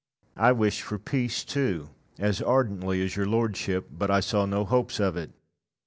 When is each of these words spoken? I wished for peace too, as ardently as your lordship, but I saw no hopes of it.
I 0.37 0.51
wished 0.51 0.81
for 0.81 0.97
peace 0.97 1.43
too, 1.45 1.91
as 2.17 2.41
ardently 2.41 3.03
as 3.03 3.15
your 3.15 3.27
lordship, 3.27 3.87
but 3.91 4.09
I 4.09 4.19
saw 4.19 4.47
no 4.47 4.65
hopes 4.65 4.99
of 4.99 5.15
it. 5.15 5.29